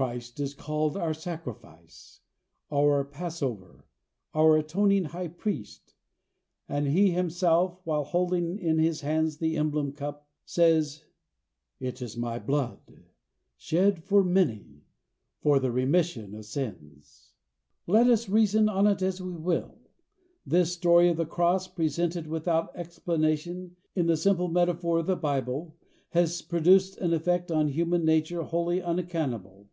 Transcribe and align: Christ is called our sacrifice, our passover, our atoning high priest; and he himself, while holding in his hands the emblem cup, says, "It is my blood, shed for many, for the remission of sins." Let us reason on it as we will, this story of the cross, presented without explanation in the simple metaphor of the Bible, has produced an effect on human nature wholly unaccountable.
Christ 0.00 0.38
is 0.38 0.54
called 0.54 0.96
our 0.96 1.12
sacrifice, 1.12 2.20
our 2.70 3.02
passover, 3.04 3.84
our 4.32 4.56
atoning 4.56 5.06
high 5.06 5.26
priest; 5.26 5.96
and 6.68 6.86
he 6.86 7.10
himself, 7.10 7.80
while 7.82 8.04
holding 8.04 8.60
in 8.60 8.78
his 8.78 9.00
hands 9.00 9.38
the 9.38 9.56
emblem 9.56 9.90
cup, 9.90 10.28
says, 10.44 11.02
"It 11.80 12.00
is 12.00 12.16
my 12.16 12.38
blood, 12.38 12.78
shed 13.56 14.04
for 14.04 14.22
many, 14.22 14.84
for 15.40 15.58
the 15.58 15.72
remission 15.72 16.32
of 16.32 16.44
sins." 16.44 17.32
Let 17.88 18.06
us 18.08 18.28
reason 18.28 18.68
on 18.68 18.86
it 18.86 19.02
as 19.02 19.20
we 19.20 19.32
will, 19.32 19.78
this 20.46 20.72
story 20.72 21.08
of 21.08 21.16
the 21.16 21.26
cross, 21.26 21.66
presented 21.66 22.28
without 22.28 22.70
explanation 22.76 23.74
in 23.96 24.06
the 24.06 24.16
simple 24.16 24.46
metaphor 24.46 24.98
of 25.00 25.06
the 25.06 25.16
Bible, 25.16 25.74
has 26.10 26.40
produced 26.40 26.98
an 26.98 27.12
effect 27.12 27.50
on 27.50 27.66
human 27.66 28.04
nature 28.04 28.44
wholly 28.44 28.80
unaccountable. 28.80 29.64